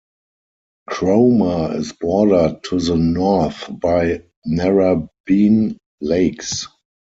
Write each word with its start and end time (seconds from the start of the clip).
Cromer 0.89 1.77
is 1.77 1.91
bordered 1.93 2.63
to 2.63 2.79
the 2.79 2.95
north 2.97 3.67
by 3.79 4.23
Narrabeen 4.47 5.77
Lakes. 5.99 6.67